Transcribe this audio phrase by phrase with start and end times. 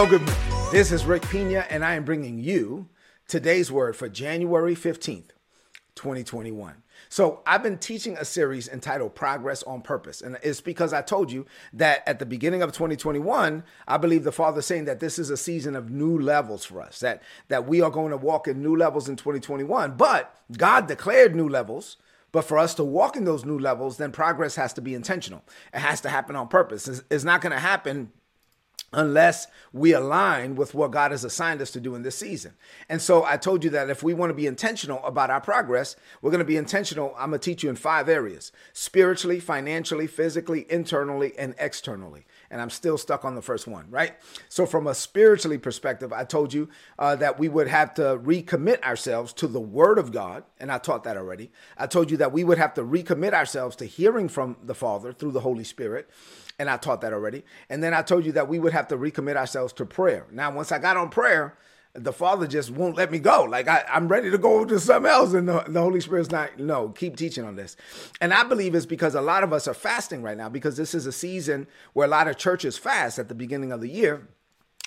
[0.00, 0.72] Hello, good morning.
[0.72, 2.88] This is Rick Pina, and I am bringing you
[3.28, 5.32] today's word for January 15th,
[5.94, 6.76] 2021.
[7.10, 10.22] So, I've been teaching a series entitled Progress on Purpose.
[10.22, 11.44] And it's because I told you
[11.74, 15.36] that at the beginning of 2021, I believe the Father saying that this is a
[15.36, 18.74] season of new levels for us, that, that we are going to walk in new
[18.74, 19.98] levels in 2021.
[19.98, 21.98] But God declared new levels.
[22.32, 25.42] But for us to walk in those new levels, then progress has to be intentional.
[25.74, 26.88] It has to happen on purpose.
[26.88, 28.12] It's, it's not going to happen
[28.92, 32.54] unless we align with what God has assigned us to do in this season.
[32.88, 35.94] And so I told you that if we want to be intentional about our progress,
[36.20, 37.14] we're going to be intentional.
[37.16, 42.26] I'm going to teach you in five areas spiritually, financially, physically, internally, and externally.
[42.50, 44.14] And I'm still stuck on the first one, right?
[44.48, 48.82] So, from a spiritually perspective, I told you uh, that we would have to recommit
[48.82, 50.42] ourselves to the Word of God.
[50.58, 51.52] And I taught that already.
[51.78, 55.12] I told you that we would have to recommit ourselves to hearing from the Father
[55.12, 56.10] through the Holy Spirit
[56.60, 57.42] and I taught that already.
[57.70, 60.26] And then I told you that we would have to recommit ourselves to prayer.
[60.30, 61.56] Now, once I got on prayer,
[61.94, 63.44] the Father just won't let me go.
[63.44, 66.58] Like I, am ready to go to something else, and the, the Holy Spirit's not.
[66.58, 67.76] No, keep teaching on this.
[68.20, 70.94] And I believe it's because a lot of us are fasting right now because this
[70.94, 74.28] is a season where a lot of churches fast at the beginning of the year.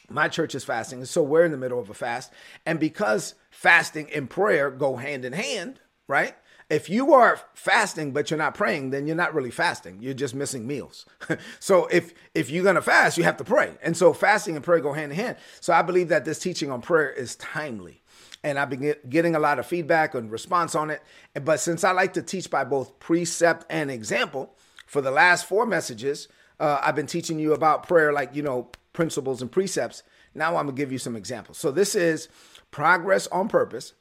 [0.10, 2.32] My church is fasting, so we're in the middle of a fast.
[2.68, 6.36] And because fasting and prayer go hand in hand, right?
[6.74, 10.00] If you are fasting but you're not praying then you're not really fasting.
[10.02, 11.06] You're just missing meals.
[11.60, 13.78] So if if you're going to fast you have to pray.
[13.82, 15.38] And so fasting and prayer go hand in hand.
[15.60, 18.02] So i believe that this teaching on prayer is timely.
[18.44, 21.02] And i've been getting a lot of feedback and response on it.
[21.42, 24.56] But since i like to teach by both precept and example
[24.88, 26.28] for the last four messages
[26.60, 30.04] uh, i've been teaching you about prayer like you know principles and precepts.
[30.36, 31.58] Now i'm to give you some examples.
[31.58, 32.30] So this is
[32.72, 33.94] progress on purpose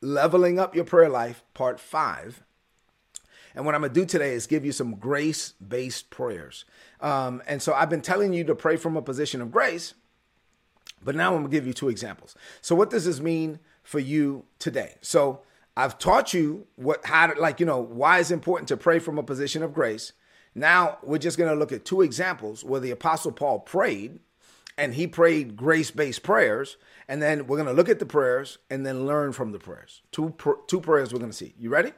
[0.00, 2.44] Leveling Up Your Prayer Life, Part 5.
[3.54, 6.64] And what I'm going to do today is give you some grace based prayers.
[7.00, 9.94] Um, and so I've been telling you to pray from a position of grace,
[11.02, 12.36] but now I'm going to give you two examples.
[12.60, 14.94] So, what does this mean for you today?
[15.00, 15.40] So,
[15.76, 19.16] I've taught you what, how to, like, you know, why it's important to pray from
[19.16, 20.12] a position of grace.
[20.54, 24.18] Now, we're just going to look at two examples where the Apostle Paul prayed
[24.78, 26.78] and he prayed grace based prayers.
[27.08, 30.02] And then we're going to look at the prayers and then learn from the prayers.
[30.12, 31.54] Two, pr- two prayers we're going to see.
[31.58, 31.92] You ready?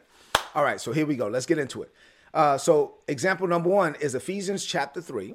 [0.54, 1.28] All right, so here we go.
[1.28, 1.92] Let's get into it.
[2.32, 5.34] Uh, so, example number one is Ephesians chapter 3,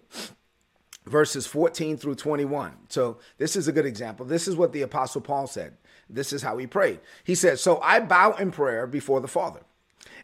[1.06, 2.74] verses 14 through 21.
[2.88, 4.26] So, this is a good example.
[4.26, 5.76] This is what the Apostle Paul said.
[6.10, 7.02] This is how he prayed.
[7.24, 9.62] He said, So I bow in prayer before the Father.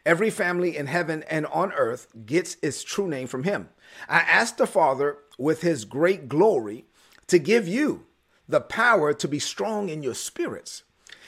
[0.06, 3.70] Every family in heaven and on earth gets its true name from him.
[4.08, 6.86] I ask the Father with his great glory
[7.32, 8.06] to give you
[8.48, 10.84] the power to be strong in your spirits.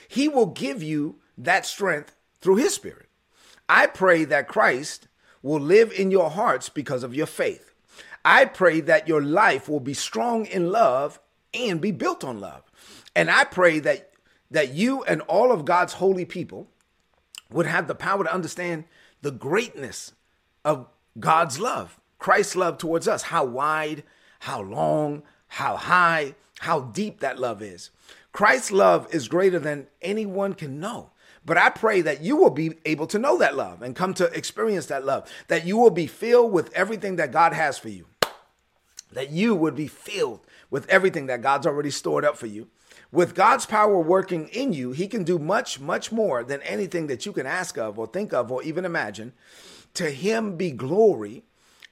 [0.08, 3.08] He will give you that strength through His Spirit.
[3.70, 5.08] I pray that Christ
[5.42, 7.74] will live in your hearts because of your faith.
[8.26, 11.22] I pray that your life will be strong in love
[11.54, 12.64] and be built on love.
[13.16, 14.12] And I pray that
[14.52, 16.68] that you and all of God's holy people
[17.50, 18.84] would have the power to understand
[19.22, 20.12] the greatness
[20.66, 20.88] of
[21.18, 24.04] God's love, Christ's love towards us, how wide,
[24.42, 27.92] how long, how high, how deep that love is.
[28.32, 31.12] Christ's love is greater than anyone can know.
[31.46, 34.26] But I pray that you will be able to know that love and come to
[34.36, 38.08] experience that love, that you will be filled with everything that God has for you,
[39.12, 40.40] that you would be filled
[40.72, 42.70] with everything that God's already stored up for you.
[43.12, 47.28] With God's power working in you, He can do much, much more than anything that
[47.28, 49.34] you can ask of or think of or even imagine.
[49.96, 51.44] To Him be glory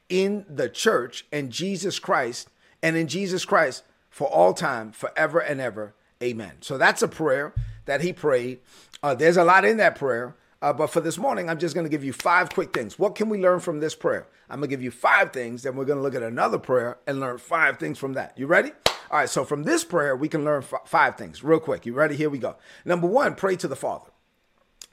[0.09, 2.49] in the church and Jesus Christ
[2.83, 5.95] and in Jesus Christ for all time, forever and ever.
[6.21, 6.53] Amen.
[6.61, 7.53] So that's a prayer
[7.85, 8.59] that he prayed.
[9.01, 10.35] Uh, there's a lot in that prayer.
[10.61, 12.99] Uh, but for this morning, I'm just going to give you five quick things.
[12.99, 14.27] What can we learn from this prayer?
[14.47, 16.97] I'm going to give you five things, then we're going to look at another prayer
[17.07, 18.37] and learn five things from that.
[18.37, 18.71] You ready?
[19.09, 21.85] All right, so from this prayer, we can learn f- five things real quick.
[21.85, 22.15] You ready?
[22.15, 22.57] Here we go.
[22.85, 24.11] Number one, pray to the Father.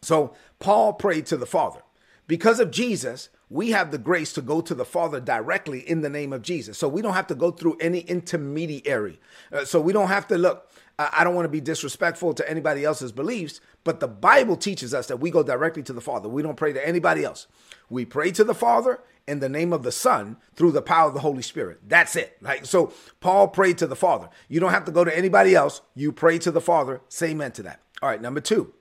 [0.00, 1.82] So Paul prayed to the Father
[2.28, 6.10] Because of Jesus, we have the grace to go to the Father directly in the
[6.10, 6.78] name of Jesus.
[6.78, 9.18] So we don't have to go through any intermediary.
[9.50, 10.70] Uh, so we don't have to look.
[11.00, 15.06] I don't want to be disrespectful to anybody else's beliefs, but the Bible teaches us
[15.06, 16.28] that we go directly to the Father.
[16.28, 17.46] We don't pray to anybody else.
[17.88, 21.14] We pray to the Father in the name of the Son through the power of
[21.14, 21.78] the Holy Spirit.
[21.86, 22.36] That's it.
[22.40, 24.28] Like so Paul prayed to the Father.
[24.48, 25.82] You don't have to go to anybody else.
[25.94, 27.00] You pray to the Father.
[27.08, 27.80] Say amen to that.
[28.02, 28.72] All right, number 2.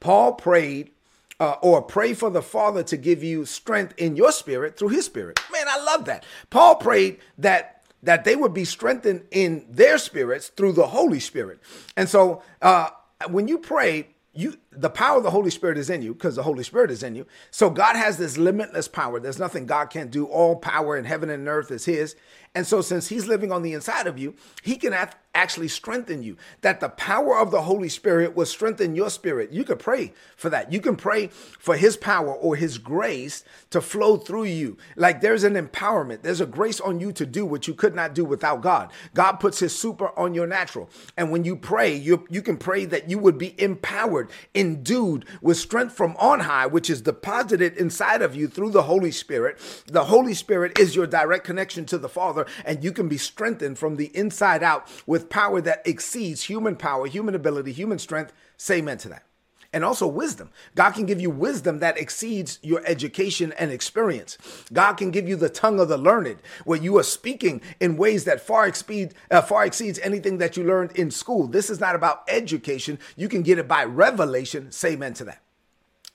[0.00, 0.92] Paul prayed
[1.40, 5.06] uh, or pray for the Father to give you strength in your spirit through his
[5.06, 5.40] spirit.
[5.52, 6.24] Man, I love that.
[6.50, 11.60] Paul prayed that that they would be strengthened in their spirits through the Holy Spirit.
[11.96, 12.90] And so uh,
[13.28, 16.42] when you pray, you the power of the Holy Spirit is in you because the
[16.42, 17.26] Holy Spirit is in you.
[17.50, 19.20] So God has this limitless power.
[19.20, 20.24] There's nothing God can't do.
[20.26, 22.16] All power in heaven and earth is His.
[22.54, 24.94] And so, since He's living on the inside of you, He can
[25.34, 26.36] actually strengthen you.
[26.60, 29.52] That the power of the Holy Spirit will strengthen your spirit.
[29.52, 30.70] You could pray for that.
[30.70, 34.76] You can pray for His power or His grace to flow through you.
[34.96, 38.14] Like there's an empowerment, there's a grace on you to do what you could not
[38.14, 38.92] do without God.
[39.14, 40.90] God puts His super on your natural.
[41.16, 44.30] And when you pray, you, you can pray that you would be empowered,
[44.62, 49.10] endued with strength from on high, which is deposited inside of you through the Holy
[49.10, 49.58] Spirit.
[49.86, 53.76] The Holy Spirit is your direct connection to the Father and you can be strengthened
[53.76, 58.32] from the inside out with power that exceeds human power, human ability, human strength.
[58.56, 59.24] Say amen to that
[59.72, 60.50] and also wisdom.
[60.74, 64.38] God can give you wisdom that exceeds your education and experience.
[64.72, 68.24] God can give you the tongue of the learned, where you are speaking in ways
[68.24, 71.46] that far exceed uh, far exceeds anything that you learned in school.
[71.46, 72.98] This is not about education.
[73.16, 74.70] You can get it by revelation.
[74.70, 75.42] Say amen to that.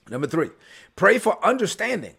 [0.10, 0.52] Number three,
[0.96, 2.16] pray for understanding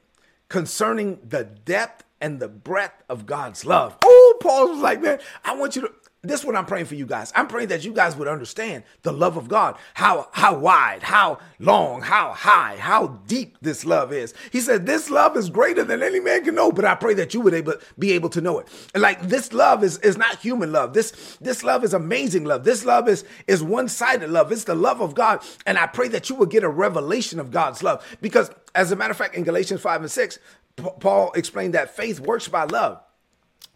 [0.48, 3.96] concerning the depth and the breadth of God's love.
[4.04, 5.92] Oh, Paul was like, man, I want you to.
[6.22, 7.32] This is what I'm praying for you guys.
[7.36, 11.38] I'm praying that you guys would understand the love of God, how how wide, how
[11.60, 14.34] long, how high, how deep this love is.
[14.50, 17.34] He said, "This love is greater than any man can know." But I pray that
[17.34, 18.66] you would able, be able to know it.
[18.94, 20.92] And like this love is is not human love.
[20.92, 22.64] This this love is amazing love.
[22.64, 24.50] This love is is one sided love.
[24.50, 25.40] It's the love of God.
[25.66, 28.96] And I pray that you would get a revelation of God's love because as a
[28.96, 30.38] matter of fact, in Galatians 5 and 6,
[31.00, 33.00] Paul explained that faith works by love.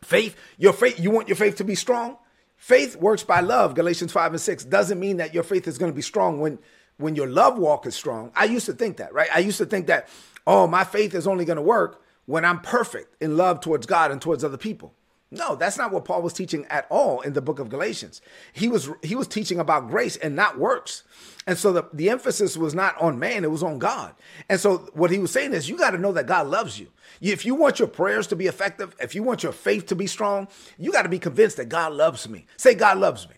[0.02, 2.16] Faith, your faith, you want your faith to be strong?
[2.62, 4.64] Faith works by love, Galatians 5 and 6.
[4.66, 6.60] Doesn't mean that your faith is going to be strong when
[6.96, 8.30] when your love walk is strong.
[8.36, 9.28] I used to think that, right?
[9.34, 10.08] I used to think that,
[10.46, 14.12] oh, my faith is only going to work when I'm perfect in love towards God
[14.12, 14.94] and towards other people.
[15.34, 18.20] No, that's not what Paul was teaching at all in the book of Galatians.
[18.52, 21.04] He was he was teaching about grace and not works.
[21.46, 24.14] And so the, the emphasis was not on man, it was on God.
[24.50, 26.88] And so what he was saying is you got to know that God loves you.
[27.22, 30.06] If you want your prayers to be effective, if you want your faith to be
[30.06, 32.44] strong, you got to be convinced that God loves me.
[32.58, 33.36] Say God loves me.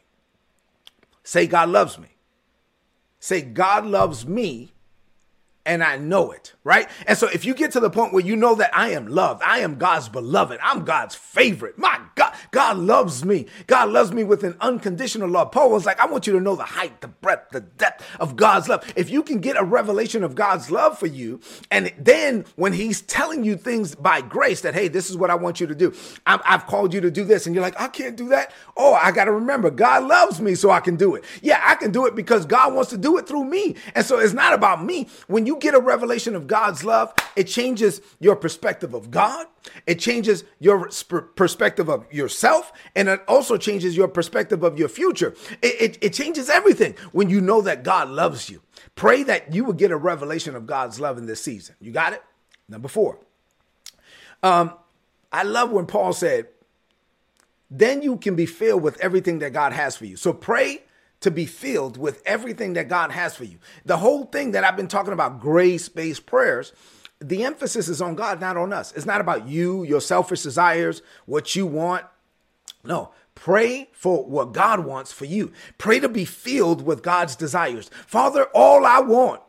[1.23, 2.09] Say God loves me.
[3.21, 4.74] Say God loves me
[5.67, 6.89] and I know it, right?
[7.07, 9.43] And so if you get to the point where you know that I am loved,
[9.43, 11.79] I am God's beloved, I'm God's favorite.
[11.79, 13.47] My God, God loves me.
[13.67, 15.53] God loves me with an unconditional love.
[15.53, 18.37] Paul was like, I want you to know the height, the breadth, the depth of
[18.37, 18.85] God's love.
[18.95, 21.41] If you can get a revelation of God's love for you,
[21.71, 25.35] and then when he's telling you things by grace that, hey, this is what I
[25.35, 25.95] want you to do.
[26.27, 27.47] i have called you to do this.
[27.47, 28.53] And you're like, I can't do that.
[28.77, 31.25] Oh, I got to remember God loves me so I can do it.
[31.43, 33.77] Yeah, I can do it because God wants to do it through me.
[33.95, 35.09] And so it's not about me.
[35.27, 39.47] When you you get a revelation of God's love, it changes your perspective of God.
[39.87, 40.89] It changes your
[41.37, 42.73] perspective of yourself.
[42.95, 45.35] And it also changes your perspective of your future.
[45.63, 48.63] It, it, it changes everything when you know that God loves you.
[48.95, 51.77] Pray that you will get a revelation of God's love in this season.
[51.81, 52.23] You got it?
[52.69, 53.19] Number four.
[54.43, 54.75] Um,
[55.33, 56.49] I love when Paul said,
[57.71, 60.17] then you can be filled with everything that God has for you.
[60.17, 60.84] So pray
[61.25, 63.59] to be filled with everything that God has for you.
[63.85, 66.73] The whole thing that I've been talking about, grace based prayers,
[67.21, 68.93] the emphasis is on God, not on us.
[68.93, 72.05] It's not about you, your selfish desires, what you want.
[72.85, 75.53] No, Pray for what God wants for you.
[75.77, 77.91] Pray to be filled with God's desires.
[78.07, 79.41] Father, all I want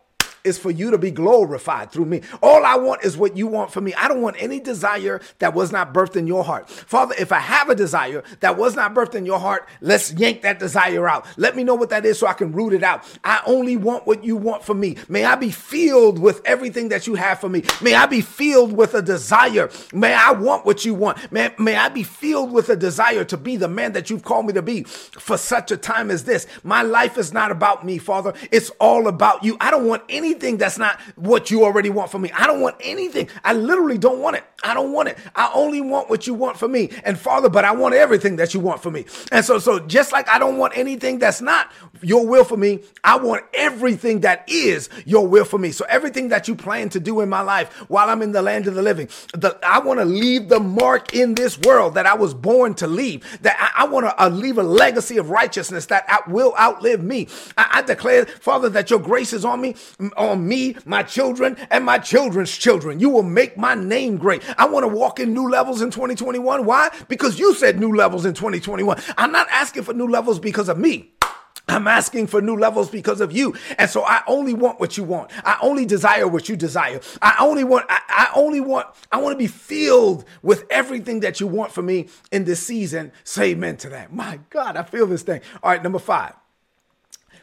[0.46, 2.22] is for you to be glorified through me.
[2.42, 3.94] All I want is what you want for me.
[3.94, 6.70] I don't want any desire that was not birthed in your heart.
[6.70, 10.42] Father, if I have a desire that was not birthed in your heart, let's yank
[10.44, 11.26] that desire out.
[11.38, 13.04] Let me know what that is so I can root it out.
[13.24, 14.98] I only want what you want for me.
[15.10, 17.64] May I be filled with everything that you have for me.
[17.82, 19.70] May I be filled with a desire.
[19.94, 21.32] May I want what you want.
[21.32, 24.46] May, may I be filled with a desire to be the man that you've called
[24.46, 26.48] me to be for such a time as this.
[26.64, 28.34] My life is not about me, Father.
[28.52, 29.58] It's all about you.
[29.60, 32.30] I don't want any anything that's not what you already want for me.
[32.32, 33.30] I don't want anything.
[33.44, 34.44] I literally don't want it.
[34.64, 35.18] I don't want it.
[35.36, 36.90] I only want what you want for me.
[37.04, 39.06] And Father, but I want everything that you want for me.
[39.32, 42.82] And so, so just like I don't want anything that's not your will for me,
[43.04, 45.72] I want everything that is your will for me.
[45.72, 48.68] So everything that you plan to do in my life while I'm in the land
[48.68, 52.16] of the living, the, I want to leave the mark in this world that I
[52.16, 53.42] was born to leave.
[53.42, 57.28] That I, I want to uh, leave a legacy of righteousness that will outlive me.
[57.58, 59.76] I, I declare, Father, that your grace is on me,
[60.30, 63.00] on me, my children, and my children's children.
[63.00, 64.44] You will make my name great.
[64.58, 66.66] I want to walk in new levels in 2021.
[66.66, 66.90] Why?
[67.08, 69.02] Because you said new levels in 2021.
[69.18, 71.12] I'm not asking for new levels because of me.
[71.68, 73.56] I'm asking for new levels because of you.
[73.78, 75.32] And so I only want what you want.
[75.44, 77.02] I only desire what you desire.
[77.22, 81.40] I only want, I, I, only want, I want to be filled with everything that
[81.40, 83.12] you want for me in this season.
[83.24, 84.14] Say amen to that.
[84.14, 85.42] My God, I feel this thing.
[85.64, 86.34] All right, number five.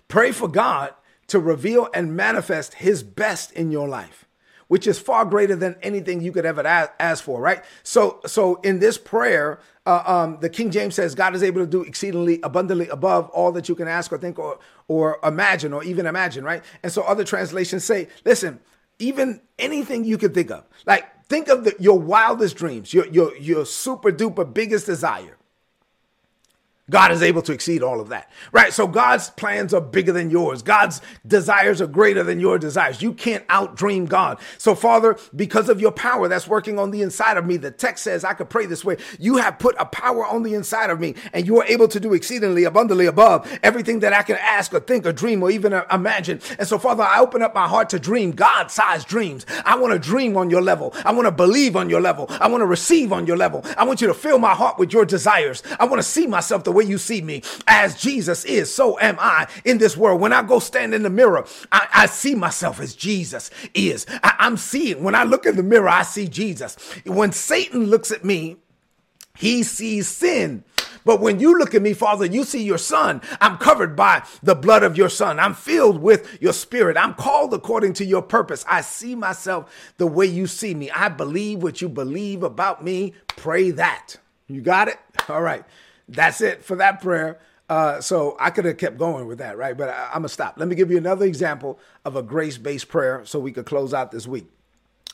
[0.07, 0.95] Pray for God
[1.33, 4.27] to reveal and manifest his best in your life
[4.73, 7.63] which is far greater than anything you could ever ask for, right?
[7.83, 11.67] So, so in this prayer, uh, um, the King James says God is able to
[11.67, 14.59] do exceedingly abundantly above all that you can ask or think or
[14.89, 16.65] or imagine or even imagine, right?
[16.83, 18.61] And so other translations say, listen,
[18.99, 23.37] even anything you could think of, like think of the, your wildest dreams, your your
[23.37, 25.37] your super duper biggest desire.
[26.91, 28.73] God is able to exceed all of that, right?
[28.73, 30.63] So God's plans are bigger than yours.
[30.63, 33.01] God's desires are greater than your desires.
[33.01, 34.41] You can't outdream God.
[34.59, 38.03] So, Father, because of your power that's working on the inside of me, the text
[38.03, 38.97] says I could pray this way.
[39.21, 42.01] You have put a power on the inside of me, and you are able to
[42.01, 45.73] do exceedingly abundantly above everything that I can ask or think or dream or even
[45.73, 46.41] uh, imagine.
[46.59, 49.47] And so, Father, I open up my heart to dream God sized dreams.
[49.65, 50.93] I want to dream on your level.
[51.05, 52.27] I want to believe on your level.
[52.29, 53.65] I want to receive on your level.
[53.79, 55.63] I want you to fill my heart with your desires.
[55.79, 57.43] I want to see myself the the way you see me.
[57.67, 60.21] As Jesus is, so am I in this world.
[60.21, 64.07] When I go stand in the mirror, I, I see myself as Jesus is.
[64.23, 66.77] I, I'm seeing, when I look in the mirror, I see Jesus.
[67.05, 68.57] When Satan looks at me,
[69.37, 70.65] he sees sin.
[71.05, 73.23] But when you look at me, Father, you see your son.
[73.41, 75.41] I'm covered by the blood of your son.
[75.41, 76.97] I'm filled with your spirit.
[76.97, 78.65] I'm called according to your purpose.
[78.69, 80.91] I see myself the way you see me.
[80.91, 83.15] I believe what you believe about me.
[83.27, 84.17] Pray that.
[84.47, 84.99] You got it?
[85.29, 85.65] All right.
[86.15, 87.39] That's it for that prayer.
[87.69, 89.77] Uh, so I could have kept going with that, right?
[89.77, 90.57] But I, am gonna stop.
[90.59, 94.11] Let me give you another example of a grace-based prayer, so we could close out
[94.11, 94.47] this week.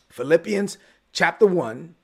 [0.09, 0.79] Philippians
[1.13, 1.95] chapter one,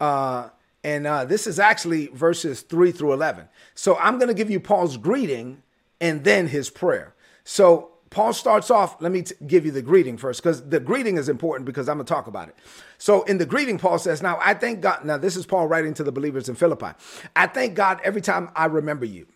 [0.00, 0.50] uh,
[0.84, 3.48] and uh, this is actually verses three through eleven.
[3.74, 5.62] So I'm gonna give you Paul's greeting
[6.00, 7.14] and then his prayer.
[7.44, 11.16] So Paul starts off, let me t- give you the greeting first, because the greeting
[11.16, 12.56] is important because I'm going to talk about it.
[12.98, 15.04] So in the greeting, Paul says, Now I thank God.
[15.04, 16.92] Now, this is Paul writing to the believers in Philippi.
[17.34, 19.26] I thank God every time I remember you.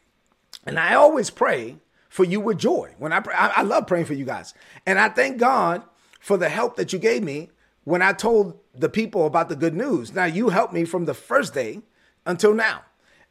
[0.67, 1.79] And I always pray
[2.09, 2.95] for you with joy.
[2.99, 4.55] When I pray, I, I love praying for you guys.
[4.87, 5.83] And I thank God
[6.21, 7.51] for the help that you gave me
[7.85, 10.15] when I told the people about the good news.
[10.15, 11.83] Now, you helped me from the first day
[12.25, 12.83] until now.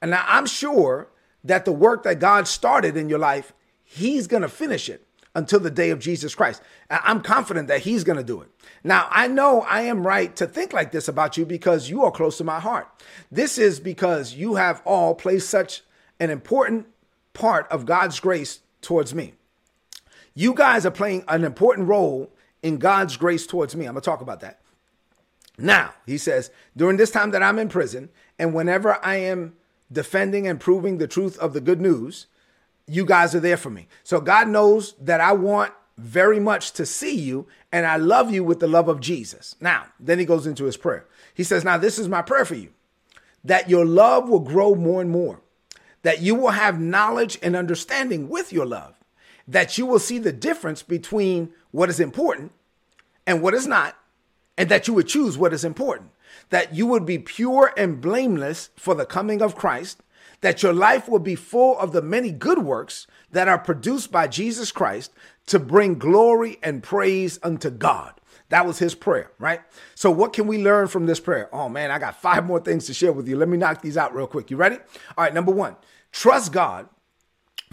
[0.01, 1.09] And now I'm sure
[1.43, 5.04] that the work that God started in your life, He's going to finish it
[5.35, 6.61] until the day of Jesus Christ.
[6.89, 8.49] I'm confident that He's going to do it.
[8.83, 12.11] Now, I know I am right to think like this about you because you are
[12.11, 12.87] close to my heart.
[13.31, 15.83] This is because you have all played such
[16.19, 16.87] an important
[17.33, 19.33] part of God's grace towards me.
[20.33, 22.31] You guys are playing an important role
[22.63, 23.85] in God's grace towards me.
[23.85, 24.61] I'm going to talk about that.
[25.57, 29.55] Now, he says, during this time that I'm in prison, and whenever I am
[29.91, 32.27] defending and proving the truth of the good news,
[32.87, 33.87] you guys are there for me.
[34.03, 38.43] So God knows that I want very much to see you and I love you
[38.43, 39.55] with the love of Jesus.
[39.59, 41.05] Now, then he goes into his prayer.
[41.33, 42.69] He says, Now, this is my prayer for you
[43.43, 45.39] that your love will grow more and more,
[46.01, 48.95] that you will have knowledge and understanding with your love,
[49.47, 52.51] that you will see the difference between what is important
[53.27, 53.95] and what is not,
[54.57, 56.09] and that you would choose what is important,
[56.49, 60.01] that you would be pure and blameless for the coming of Christ
[60.41, 64.27] that your life will be full of the many good works that are produced by
[64.27, 65.11] Jesus Christ
[65.47, 68.13] to bring glory and praise unto God.
[68.49, 69.61] That was his prayer, right?
[69.95, 71.49] So, what can we learn from this prayer?
[71.51, 73.37] Oh man, I got five more things to share with you.
[73.37, 74.51] Let me knock these out real quick.
[74.51, 74.75] You ready?
[74.75, 75.75] All right, number one,
[76.11, 76.87] trust God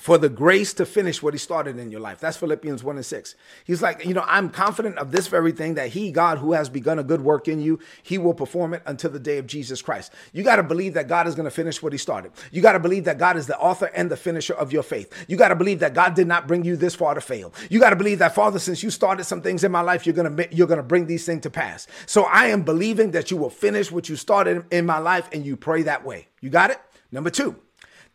[0.02, 2.18] for the grace to finish what he started in your life.
[2.18, 3.36] That's Philippians 1 and 6.
[3.64, 6.68] He's like, you know, I'm confident of this very thing that he, God, who has
[6.68, 9.80] begun a good work in you, he will perform it until the day of Jesus
[9.80, 10.12] Christ.
[10.32, 12.32] You got to believe that God is going to finish what he started.
[12.50, 15.24] You got to believe that God is the author and the finisher of your faith.
[15.28, 17.54] You got to believe that God did not bring you this far to fail.
[17.70, 20.16] You got to believe that, Father, since you started some things in my life, you're
[20.16, 21.86] going to you're going to bring these things to pass.
[22.06, 25.46] So I am believing that you will finish what you started in my life and
[25.46, 26.26] you pray that way.
[26.40, 26.80] You got it?
[27.12, 27.54] Number 2.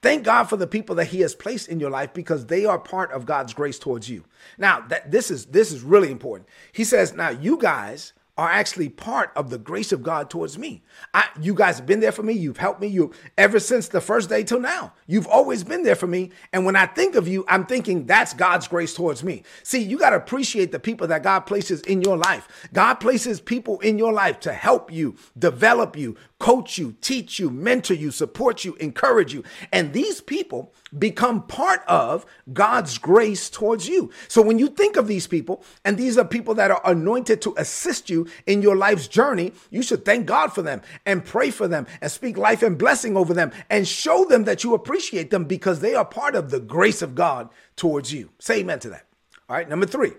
[0.02, 2.80] Thank God for the people that He has placed in your life because they are
[2.80, 4.26] part of God's grace towards you.
[4.58, 6.50] Now, that this is this is really important.
[6.72, 10.84] He says, now you guys are actually part of the grace of God towards me.
[11.14, 12.34] I, you guys have been there for me.
[12.34, 12.88] You've helped me.
[12.88, 14.94] You ever since the first day till now.
[15.08, 16.32] You've always been there for me.
[16.54, 19.44] And when I think of you, I'm thinking that's God's grace towards me.
[19.64, 22.48] See, you got to appreciate the people that God places in your life.
[22.74, 27.50] God places people in your life to help you, develop you, coach you, teach you,
[27.50, 29.44] mentor you, support you, encourage you.
[29.74, 34.12] And these people become part of God's grace towards you.
[34.28, 37.56] So when you think of these people, and these are people that are anointed to
[37.58, 41.68] assist you in your life's journey, you should thank God for them and pray for
[41.68, 45.46] them and speak life and blessing over them and show them that you appreciate them
[45.46, 48.32] because they are part of the grace of God towards you.
[48.40, 49.06] Say amen to that.
[49.50, 50.14] All right, number three.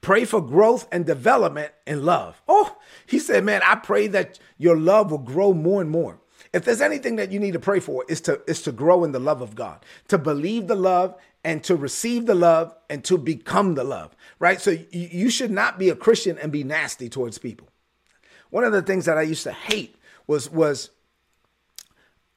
[0.00, 2.40] Pray for growth and development in love.
[2.46, 6.20] Oh, he said, man, I pray that your love will grow more and more.
[6.52, 9.10] If there's anything that you need to pray for, is to is to grow in
[9.10, 13.18] the love of God, to believe the love and to receive the love and to
[13.18, 14.60] become the love, right?
[14.60, 17.68] So you should not be a Christian and be nasty towards people.
[18.50, 19.96] One of the things that I used to hate
[20.26, 20.90] was was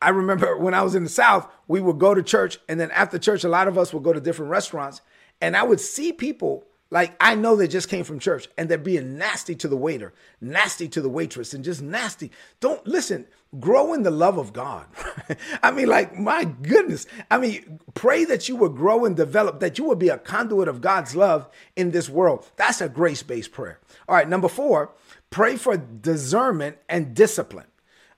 [0.02, 2.92] I remember when I was in the South, we would go to church, and then
[2.92, 5.02] after church, a lot of us would go to different restaurants,
[5.42, 8.78] and I would see people like I know they just came from church and they're
[8.78, 12.32] being nasty to the waiter, nasty to the waitress, and just nasty.
[12.60, 13.28] Don't listen,
[13.60, 14.86] grow in the love of God.
[15.64, 17.06] I mean, like, my goodness.
[17.30, 20.68] I mean, pray that you will grow and develop, that you will be a conduit
[20.68, 22.50] of God's love in this world.
[22.56, 23.80] That's a grace based prayer.
[24.08, 24.92] All right, number four,
[25.30, 27.68] pray for discernment and discipline.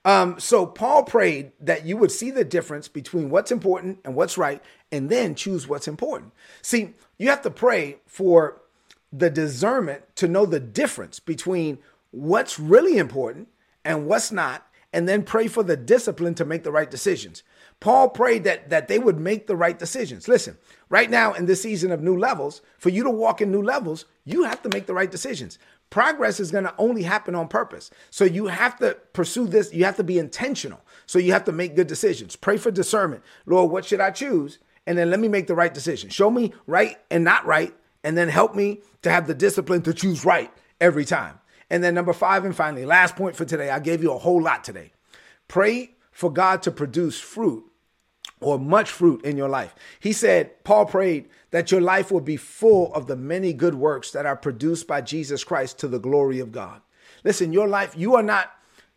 [0.04, 4.38] Um, so Paul prayed that you would see the difference between what's important and what's
[4.38, 6.32] right, and then choose what's important.
[6.62, 8.59] See, you have to pray for
[9.12, 11.78] the discernment to know the difference between
[12.10, 13.48] what's really important
[13.84, 17.42] and what's not, and then pray for the discipline to make the right decisions.
[17.78, 20.28] Paul prayed that that they would make the right decisions.
[20.28, 23.62] Listen, right now in this season of new levels, for you to walk in new
[23.62, 25.58] levels, you have to make the right decisions.
[25.88, 27.90] Progress is going to only happen on purpose.
[28.10, 30.80] So you have to pursue this, you have to be intentional.
[31.06, 32.36] So you have to make good decisions.
[32.36, 33.22] Pray for discernment.
[33.46, 34.58] Lord, what should I choose?
[34.86, 36.10] and then let me make the right decision.
[36.10, 37.72] Show me right and not right,
[38.02, 41.38] and then help me to have the discipline to choose right every time.
[41.68, 44.42] And then number five, and finally, last point for today, I gave you a whole
[44.42, 44.92] lot today.
[45.46, 47.64] Pray for God to produce fruit
[48.40, 49.74] or much fruit in your life.
[50.00, 54.10] He said, Paul prayed that your life will be full of the many good works
[54.12, 56.80] that are produced by Jesus Christ to the glory of God.
[57.22, 58.52] Listen, your life, you are not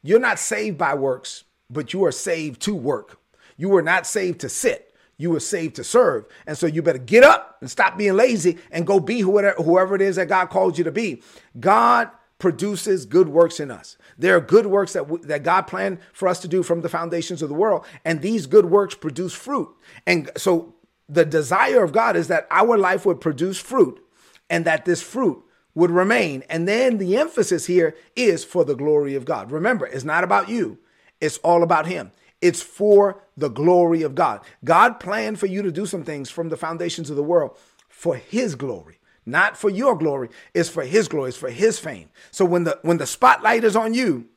[0.05, 3.19] you're not saved by works, but you are saved to work.
[3.55, 6.25] You are not saved to sit you were saved to serve.
[6.47, 9.95] And so you better get up and stop being lazy and go be whoever, whoever
[9.95, 11.21] it is that God called you to be.
[11.59, 13.97] God produces good works in us.
[14.17, 17.41] There are good works that, that God planned for us to do from the foundations
[17.41, 17.85] of the world.
[18.03, 19.69] And these good works produce fruit.
[20.05, 20.75] And so
[21.07, 24.03] the desire of God is that our life would produce fruit
[24.49, 25.43] and that this fruit
[25.75, 26.43] would remain.
[26.49, 29.51] And then the emphasis here is for the glory of God.
[29.51, 30.79] Remember, it's not about you,
[31.21, 32.11] it's all about Him.
[32.43, 34.41] It's for the glory of God.
[34.63, 37.57] God planned for you to do some things from the foundations of the world
[37.89, 40.29] for his glory not for your glory.
[40.53, 41.29] It's for his glory.
[41.29, 42.09] It's for his fame.
[42.31, 44.27] So when the when the spotlight is on you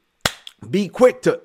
[0.68, 1.42] be quick to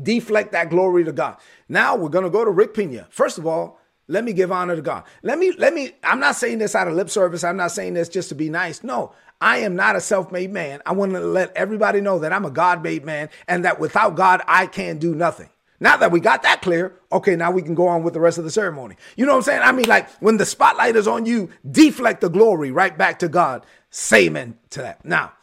[0.00, 1.38] deflect that glory to god.
[1.68, 4.76] Now we're going to go to rick pina first of all let me give honor
[4.76, 5.04] to god.
[5.22, 7.44] Let me let me i'm not saying this out of lip service.
[7.44, 8.82] I'm not saying this just to be nice.
[8.82, 10.82] No i am not a self-made man.
[10.86, 14.42] I want to let everybody know that i'm a god-made man and that without god
[14.46, 15.48] i can do nothing
[15.84, 18.38] now that we got that clear, okay, now we can go on with the rest
[18.38, 18.96] of the ceremony.
[19.16, 19.62] You know what I'm saying?
[19.62, 23.28] I mean, like when the spotlight is on you, deflect the glory right back to
[23.28, 23.66] God.
[23.90, 25.04] Say amen to that.
[25.04, 25.34] Now,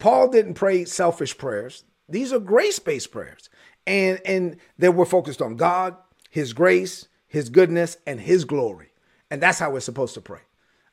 [0.00, 1.84] Paul didn't pray selfish prayers.
[2.08, 3.48] These are grace-based prayers.
[3.86, 5.96] And and they were focused on God,
[6.28, 8.90] his grace, his goodness, and his glory.
[9.30, 10.40] And that's how we're supposed to pray.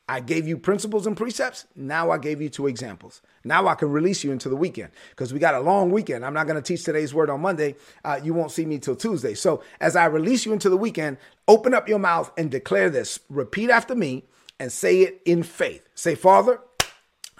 [0.08, 1.66] I gave you principles and precepts.
[1.76, 3.22] Now I gave you two examples.
[3.44, 6.24] Now I can release you into the weekend because we got a long weekend.
[6.24, 7.76] I'm not going to teach today's word on Monday.
[8.04, 9.34] Uh, you won't see me till Tuesday.
[9.34, 13.20] So as I release you into the weekend, open up your mouth and declare this.
[13.28, 14.24] Repeat after me
[14.58, 15.88] and say it in faith.
[15.94, 16.60] Say, Father,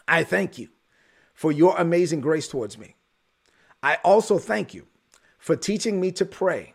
[0.06, 0.68] I thank you
[1.34, 2.94] for your amazing grace towards me.
[3.82, 4.86] I also thank you
[5.38, 6.74] for teaching me to pray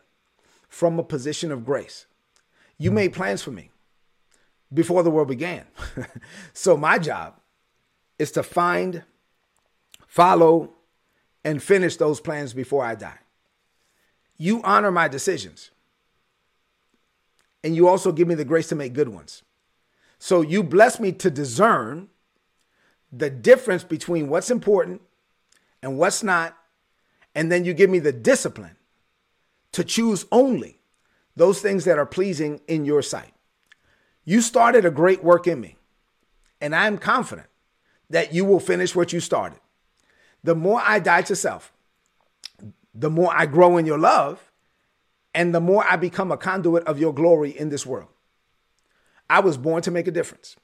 [0.68, 2.06] from a position of grace.
[2.78, 3.72] You made plans for me
[4.74, 5.66] before the world began.
[6.54, 7.40] so my job
[8.20, 9.04] is to find,
[10.08, 10.74] follow,
[11.44, 13.20] and finish those plans before I die.
[14.38, 15.72] You honor my decisions.
[17.64, 19.44] And you also give me the grace to make good ones.
[20.20, 22.10] So you bless me to discern
[23.12, 25.02] the difference between what's important
[25.82, 26.58] and what's not.
[27.36, 28.76] And then you give me the discipline
[29.72, 30.80] to choose only
[31.36, 33.32] those things that are pleasing in your sight.
[34.30, 35.78] You started a great work in me,
[36.60, 37.48] and I'm confident
[38.10, 39.62] that you will finish what you started.
[40.44, 41.72] The more I die to self,
[42.94, 44.52] the more I grow in your love,
[45.34, 48.10] and the more I become a conduit of your glory in this world.
[49.30, 50.58] I was born to make a difference.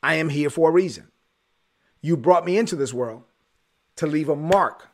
[0.00, 1.08] I am here for a reason.
[2.00, 3.24] You brought me into this world
[3.96, 4.86] to leave a mark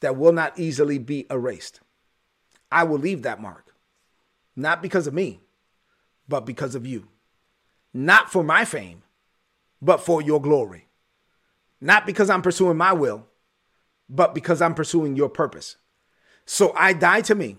[0.00, 1.80] that will not easily be erased.
[2.72, 3.74] I will leave that mark,
[4.56, 5.40] not because of me,
[6.26, 7.08] but because of you.
[7.92, 9.02] Not for my fame,
[9.80, 10.88] but for your glory.
[11.80, 13.26] Not because I'm pursuing my will,
[14.08, 15.76] but because I'm pursuing your purpose.
[16.44, 17.58] So I die to me.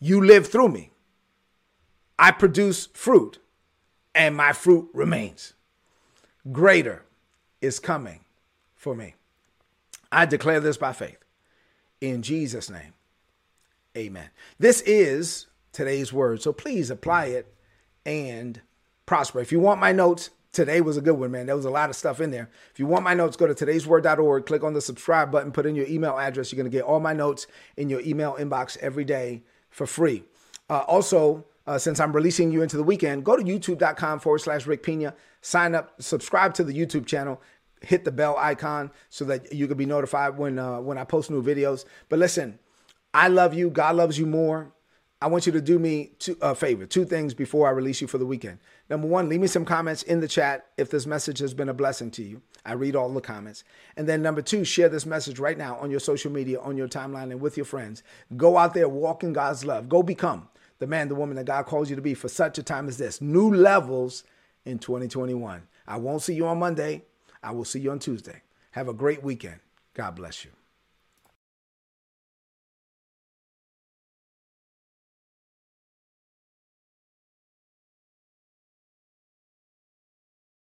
[0.00, 0.92] You live through me.
[2.18, 3.38] I produce fruit,
[4.14, 5.54] and my fruit remains.
[6.50, 7.04] Greater
[7.60, 8.20] is coming
[8.74, 9.14] for me.
[10.10, 11.18] I declare this by faith.
[12.00, 12.94] In Jesus' name,
[13.96, 14.28] amen.
[14.58, 16.42] This is today's word.
[16.42, 17.54] So please apply it
[18.04, 18.60] and
[19.06, 19.40] prosper.
[19.40, 21.46] If you want my notes, today was a good one, man.
[21.46, 22.50] There was a lot of stuff in there.
[22.72, 25.74] If you want my notes, go to today'sword.org, click on the subscribe button, put in
[25.74, 26.52] your email address.
[26.52, 30.24] You're going to get all my notes in your email inbox every day for free.
[30.68, 34.66] Uh, also, uh, since I'm releasing you into the weekend, go to youtube.com forward slash
[34.66, 37.40] Rick Pina, sign up, subscribe to the YouTube channel,
[37.80, 41.30] hit the bell icon so that you can be notified when uh, when I post
[41.30, 41.84] new videos.
[42.08, 42.58] But listen,
[43.14, 43.70] I love you.
[43.70, 44.72] God loves you more.
[45.22, 48.08] I want you to do me two, a favor, two things before I release you
[48.08, 48.58] for the weekend.
[48.90, 51.74] Number one, leave me some comments in the chat if this message has been a
[51.74, 52.42] blessing to you.
[52.66, 53.62] I read all the comments.
[53.96, 56.88] And then number two, share this message right now on your social media, on your
[56.88, 58.02] timeline, and with your friends.
[58.36, 59.88] Go out there, walk in God's love.
[59.88, 60.48] Go become
[60.80, 62.98] the man, the woman that God calls you to be for such a time as
[62.98, 63.20] this.
[63.20, 64.24] New levels
[64.64, 65.62] in 2021.
[65.86, 67.04] I won't see you on Monday.
[67.44, 68.42] I will see you on Tuesday.
[68.72, 69.60] Have a great weekend.
[69.94, 70.50] God bless you.